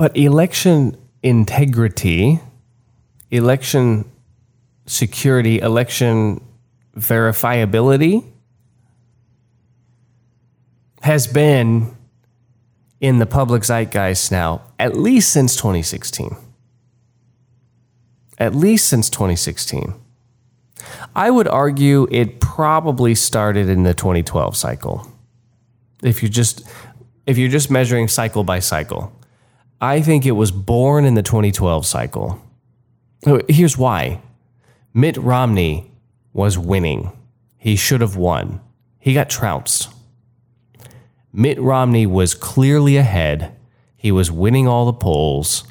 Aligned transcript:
But 0.00 0.16
election 0.16 0.96
integrity, 1.22 2.40
election 3.30 4.10
security, 4.86 5.58
election 5.58 6.42
verifiability 6.96 8.24
has 11.02 11.26
been 11.26 11.94
in 13.02 13.18
the 13.18 13.26
public 13.26 13.62
zeitgeist 13.62 14.32
now 14.32 14.62
at 14.78 14.96
least 14.96 15.34
since 15.34 15.54
2016. 15.56 16.34
At 18.38 18.54
least 18.54 18.88
since 18.88 19.10
2016. 19.10 19.92
I 21.14 21.30
would 21.30 21.46
argue 21.46 22.08
it 22.10 22.40
probably 22.40 23.14
started 23.14 23.68
in 23.68 23.82
the 23.82 23.92
2012 23.92 24.56
cycle. 24.56 25.06
If 26.02 26.22
you 26.22 26.30
just 26.30 26.66
if 27.26 27.36
you're 27.36 27.50
just 27.50 27.70
measuring 27.70 28.08
cycle 28.08 28.44
by 28.44 28.60
cycle. 28.60 29.14
I 29.80 30.02
think 30.02 30.26
it 30.26 30.32
was 30.32 30.50
born 30.50 31.04
in 31.04 31.14
the 31.14 31.22
2012 31.22 31.86
cycle. 31.86 32.40
Here's 33.48 33.78
why. 33.78 34.20
Mitt 34.92 35.16
Romney 35.16 35.90
was 36.32 36.58
winning. 36.58 37.12
He 37.56 37.76
should 37.76 38.00
have 38.00 38.16
won. 38.16 38.60
He 38.98 39.14
got 39.14 39.30
trounced. 39.30 39.88
Mitt 41.32 41.60
Romney 41.60 42.06
was 42.06 42.34
clearly 42.34 42.96
ahead. 42.96 43.54
He 43.96 44.12
was 44.12 44.30
winning 44.30 44.66
all 44.66 44.86
the 44.86 44.92
polls. 44.92 45.64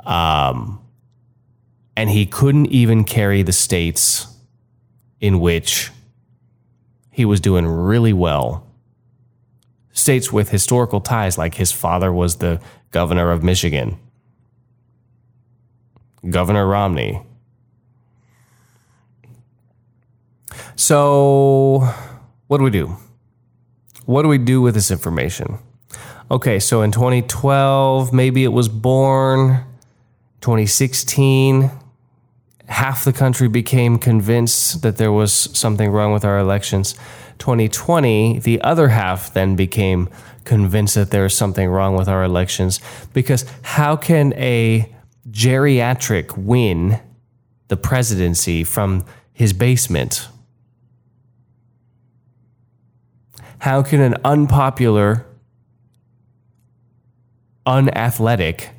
Um, 0.00 0.80
and 1.96 2.10
he 2.10 2.26
couldn't 2.26 2.66
even 2.66 3.04
carry 3.04 3.42
the 3.42 3.52
states 3.52 4.26
in 5.20 5.40
which 5.40 5.90
he 7.10 7.24
was 7.24 7.40
doing 7.40 7.66
really 7.66 8.12
well. 8.12 8.67
States 9.98 10.32
with 10.32 10.50
historical 10.50 11.00
ties, 11.00 11.36
like 11.36 11.54
his 11.54 11.72
father 11.72 12.12
was 12.12 12.36
the 12.36 12.60
governor 12.90 13.30
of 13.30 13.42
Michigan, 13.42 13.98
Governor 16.28 16.66
Romney. 16.66 17.22
So, 20.76 21.92
what 22.46 22.58
do 22.58 22.64
we 22.64 22.70
do? 22.70 22.96
What 24.06 24.22
do 24.22 24.28
we 24.28 24.38
do 24.38 24.62
with 24.62 24.74
this 24.74 24.90
information? 24.90 25.58
Okay, 26.30 26.58
so 26.58 26.82
in 26.82 26.92
2012, 26.92 28.12
maybe 28.12 28.44
it 28.44 28.52
was 28.52 28.68
born. 28.68 29.64
2016, 30.40 31.70
half 32.68 33.04
the 33.04 33.12
country 33.12 33.48
became 33.48 33.98
convinced 33.98 34.82
that 34.82 34.98
there 34.98 35.10
was 35.10 35.32
something 35.32 35.90
wrong 35.90 36.12
with 36.12 36.24
our 36.24 36.38
elections. 36.38 36.94
2020, 37.38 38.40
the 38.40 38.60
other 38.62 38.88
half 38.88 39.32
then 39.32 39.56
became 39.56 40.08
convinced 40.44 40.94
that 40.94 41.10
there 41.10 41.26
is 41.26 41.34
something 41.34 41.68
wrong 41.68 41.96
with 41.96 42.08
our 42.08 42.24
elections 42.24 42.80
because 43.12 43.44
how 43.62 43.96
can 43.96 44.32
a 44.34 44.94
geriatric 45.30 46.36
win 46.36 47.00
the 47.68 47.76
presidency 47.76 48.64
from 48.64 49.04
his 49.32 49.52
basement? 49.52 50.28
How 53.60 53.82
can 53.82 54.00
an 54.00 54.16
unpopular, 54.24 55.26
unathletic, 57.66 58.70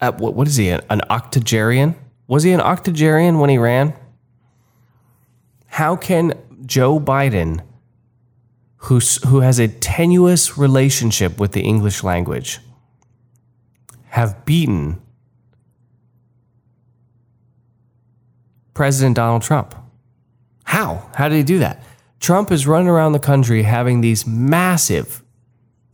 uh, 0.00 0.12
what, 0.12 0.34
what 0.34 0.48
is 0.48 0.56
he, 0.56 0.68
an, 0.70 0.80
an 0.90 1.00
octogenarian? 1.10 1.94
Was 2.26 2.42
he 2.42 2.52
an 2.52 2.60
octogenarian 2.60 3.38
when 3.38 3.50
he 3.50 3.58
ran? 3.58 3.94
How 5.66 5.96
can 5.96 6.34
Joe 6.64 7.00
Biden, 7.00 7.62
who's, 8.76 9.22
who 9.28 9.40
has 9.40 9.58
a 9.58 9.68
tenuous 9.68 10.56
relationship 10.56 11.38
with 11.38 11.52
the 11.52 11.62
English 11.62 12.02
language, 12.02 12.60
have 14.08 14.44
beaten 14.44 15.00
President 18.74 19.16
Donald 19.16 19.42
Trump. 19.42 19.74
How? 20.64 21.10
How 21.14 21.28
did 21.28 21.36
he 21.36 21.42
do 21.42 21.58
that? 21.58 21.82
Trump 22.20 22.50
is 22.50 22.66
running 22.66 22.88
around 22.88 23.12
the 23.12 23.18
country 23.18 23.62
having 23.62 24.00
these 24.00 24.26
massive 24.26 25.22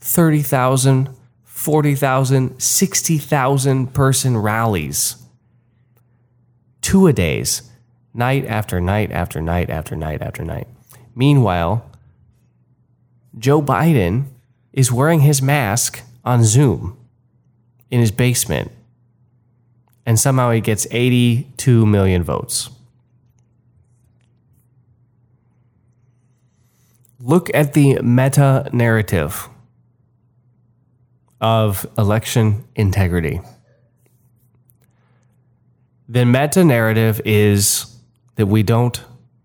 30,000, 0.01 1.09
40,000, 1.43 2.61
60,000 2.61 3.95
person 3.95 4.37
rallies. 4.37 5.17
Two 6.89 7.07
a 7.07 7.13
days, 7.13 7.71
night 8.15 8.47
after 8.47 8.81
night 8.81 9.13
after 9.13 9.43
night 9.43 9.69
after 9.69 9.95
night 9.95 10.23
after 10.23 10.43
night. 10.43 10.67
Meanwhile, 11.15 11.85
Joe 13.39 13.61
Biden 13.61 14.29
is 14.73 14.91
wearing 14.91 15.21
his 15.21 15.43
mask 15.43 16.01
on 16.25 16.45
Zoom 16.45 16.97
in 17.91 18.01
his 18.01 18.11
basement 18.11 18.73
and 20.07 20.19
somehow 20.19 20.51
he 20.51 20.63
gets 20.63 20.87
82 20.91 21.85
million 21.85 22.23
votes. 22.23 22.71
Look 27.21 27.51
at 27.53 27.75
the 27.75 28.01
meta 28.01 28.71
narrative 28.73 29.51
of 31.39 31.87
election 31.99 32.65
integrity. 32.75 33.43
The 36.09 36.25
meta 36.25 36.65
narrative 36.65 37.21
is 37.27 37.95
that 38.37 38.47
we 38.47 38.63
don't 38.63 39.03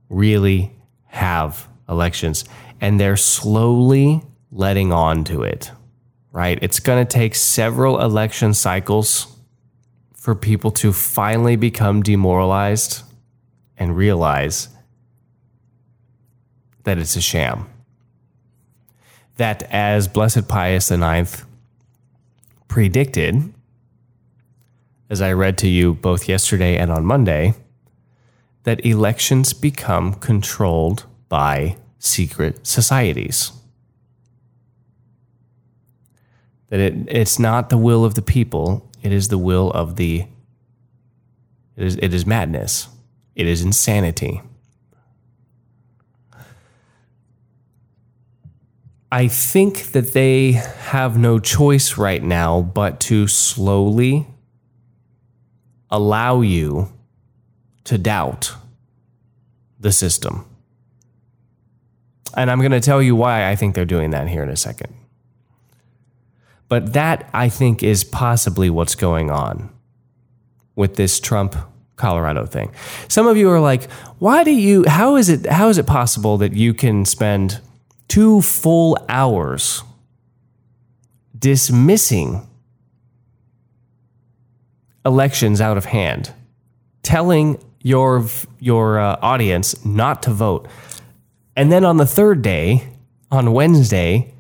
really 0.10 0.72
have 1.08 1.68
elections, 1.90 2.46
and 2.80 3.00
they're 3.00 3.18
slowly 3.18 4.22
letting 4.50 4.94
on 4.94 5.26
to 5.26 5.44
it, 5.44 5.72
right? 6.32 6.58
It's 6.62 6.80
going 6.80 7.06
to 7.06 7.12
take 7.12 7.36
several 7.36 8.00
election 8.00 8.54
cycles 8.54 9.28
for 10.14 10.36
people 10.36 10.72
to 10.72 10.94
finally 10.94 11.58
become 11.58 12.02
demoralized 12.02 13.04
and 13.78 13.98
realize 13.98 14.70
that 16.86 16.98
it's 16.98 17.18
a 17.18 17.22
sham. 17.22 17.68
That, 19.36 19.64
as 19.64 20.08
Blessed 20.08 20.48
Pius 20.48 20.92
IX 20.92 21.44
predicted, 22.70 23.54
as 25.14 25.22
I 25.22 25.32
read 25.32 25.60
to 25.60 25.68
you 25.68 25.94
both 25.94 26.28
yesterday 26.28 26.76
and 26.76 26.92
on 26.92 27.06
Monday, 27.06 27.54
that 28.64 28.84
elections 28.84 29.54
become 29.54 30.16
controlled 30.16 31.06
by 31.30 31.78
secret 32.00 32.66
societies. 32.66 33.52
That 36.70 36.80
it, 36.80 36.94
it's 37.08 37.38
not 37.38 37.70
the 37.70 37.78
will 37.78 38.04
of 38.04 38.16
the 38.16 38.24
people, 38.24 38.90
it 39.04 39.12
is 39.12 39.28
the 39.28 39.38
will 39.38 39.70
of 39.72 39.98
the. 39.98 40.26
It 41.78 41.86
is, 41.86 41.96
it 41.98 42.12
is 42.12 42.26
madness. 42.26 42.88
It 43.36 43.46
is 43.46 43.62
insanity. 43.62 44.42
I 49.12 49.28
think 49.28 49.92
that 49.92 50.14
they 50.14 50.54
have 50.54 51.20
no 51.20 51.38
choice 51.38 52.00
right 52.00 52.24
now 52.24 52.64
but 52.64 53.00
to 53.02 53.28
slowly 53.28 54.26
allow 55.94 56.42
you 56.42 56.92
to 57.86 57.98
doubt 57.98 58.56
the 59.80 59.92
system. 59.92 60.46
And 62.36 62.50
I'm 62.50 62.60
going 62.60 62.72
to 62.72 62.80
tell 62.80 63.02
you 63.02 63.16
why 63.16 63.50
I 63.50 63.56
think 63.56 63.76
they're 63.76 63.86
doing 63.86 64.10
that 64.10 64.28
here 64.28 64.42
in 64.42 64.50
a 64.50 64.58
second. 64.58 64.94
But 66.68 66.94
that, 66.94 67.30
I 67.32 67.48
think, 67.48 67.84
is 67.84 68.04
possibly 68.04 68.72
what's 68.72 68.96
going 68.96 69.30
on 69.30 69.70
with 70.76 70.96
this 70.96 71.20
Trump 71.20 71.56
Colorado 71.96 72.48
thing. 72.48 72.74
Some 73.08 73.28
of 73.28 73.38
you 73.38 73.52
are 73.52 73.60
like, 73.60 73.90
why 74.18 74.44
do 74.44 74.52
you, 74.52 74.86
how 74.88 75.16
is 75.16 75.30
it, 75.30 75.46
how 75.46 75.70
is 75.70 75.78
it 75.78 75.86
possible 75.86 76.40
that 76.40 76.54
you 76.54 76.74
can 76.74 77.06
spend 77.06 77.62
two 78.08 78.42
full 78.42 78.98
hours 79.08 79.84
dismissing 81.38 82.48
elections 85.06 85.62
out 85.62 85.78
of 85.78 85.86
hand, 85.86 86.32
telling 87.02 87.64
your, 87.82 88.26
your 88.60 89.00
uh, 89.00 89.18
audience 89.22 89.86
not 89.86 90.24
to 90.24 90.32
vote. 90.32 90.68
And 91.56 91.72
then 91.72 91.86
on 91.86 91.98
the 91.98 92.06
third 92.06 92.42
day, 92.42 92.88
on 93.32 93.52
Wednesday, 93.54 94.34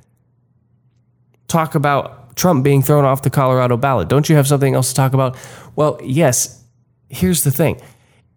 talk 1.48 1.76
about 1.76 2.36
Trump 2.36 2.64
being 2.64 2.82
thrown 2.82 3.06
off 3.06 3.22
the 3.22 3.30
Colorado 3.30 3.78
ballot. 3.78 4.08
Don't 4.08 4.28
you 4.30 4.36
have 4.36 4.48
something 4.48 4.74
else 4.74 4.90
to 4.90 4.96
talk 4.96 5.14
about? 5.14 5.38
Well, 5.76 6.00
yes. 6.04 6.64
Here's 7.10 7.44
the 7.44 7.52
thing 7.52 7.80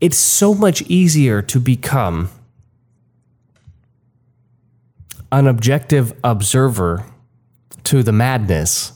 it's 0.00 0.18
so 0.18 0.54
much 0.54 0.82
easier 0.82 1.40
to 1.42 1.58
become 1.58 2.30
an 5.32 5.46
objective 5.46 6.12
observer 6.22 7.06
to 7.84 8.02
the 8.02 8.12
madness 8.12 8.92